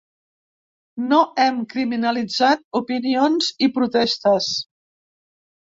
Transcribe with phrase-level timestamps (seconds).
[1.11, 4.51] No hem criminalitzat opinions i protestes.